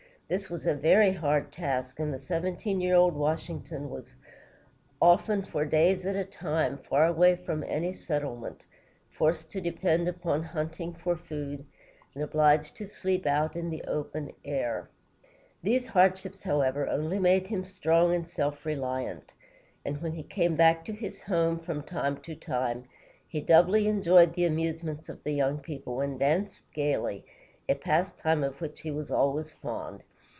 This 0.31 0.49
was 0.49 0.65
a 0.65 0.73
very 0.73 1.11
hard 1.11 1.51
task, 1.51 1.99
and 1.99 2.13
the 2.13 2.17
seventeen 2.17 2.79
year 2.79 2.95
old 2.95 3.15
Washington 3.15 3.89
was 3.89 4.15
often, 5.01 5.41
for 5.43 5.65
days 5.65 6.05
at 6.05 6.15
a 6.15 6.23
time, 6.23 6.77
far 6.77 7.05
away 7.05 7.35
from 7.35 7.65
any 7.67 7.91
settlement, 7.91 8.63
forced 9.09 9.51
to 9.51 9.59
depend 9.59 10.07
upon 10.07 10.41
hunting 10.41 10.93
for 10.93 11.17
food, 11.17 11.65
and 12.15 12.23
obliged 12.23 12.77
to 12.77 12.87
sleep 12.87 13.25
out 13.25 13.57
in 13.57 13.69
the 13.69 13.83
open 13.83 14.31
air. 14.45 14.89
[Illustration: 15.61 15.61
The 15.63 15.67
Virginia 15.67 15.79
Natural 15.79 16.09
Bridge.] 16.09 16.17
These 16.23 16.23
hardships, 16.31 16.43
however, 16.43 16.87
only 16.87 17.19
made 17.19 17.47
him 17.47 17.65
strong 17.65 18.15
and 18.15 18.29
self 18.29 18.65
reliant, 18.65 19.33
and 19.83 20.01
when 20.01 20.13
he 20.13 20.23
came 20.23 20.55
back 20.55 20.85
to 20.85 20.93
his 20.93 21.23
home, 21.23 21.59
from 21.59 21.83
time 21.83 22.15
to 22.21 22.35
time, 22.35 22.85
he 23.27 23.41
doubly 23.41 23.85
enjoyed 23.89 24.35
the 24.35 24.45
amusements 24.45 25.09
of 25.09 25.21
the 25.25 25.33
young 25.33 25.57
people, 25.57 25.99
and 25.99 26.17
danced 26.19 26.71
gayly, 26.71 27.25
a 27.67 27.75
pastime 27.75 28.45
of 28.45 28.61
which 28.61 28.79
he 28.79 28.91
was 28.91 29.11
always 29.11 29.51
fond. 29.51 30.03